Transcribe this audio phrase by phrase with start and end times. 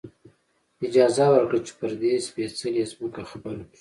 [0.87, 3.55] اجازه ورکړه، چې پر دې سپېڅلې ځمکې خپل.